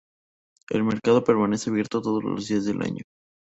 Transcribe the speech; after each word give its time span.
El 0.71 0.83
mercado 0.83 1.23
permanece 1.23 1.69
abierto 1.69 2.01
todos 2.01 2.23
los 2.23 2.47
días 2.47 2.65
del 2.65 2.81
año. 2.81 3.03